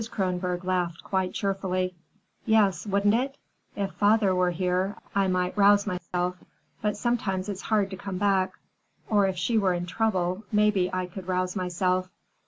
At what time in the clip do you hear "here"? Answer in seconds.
4.49-4.95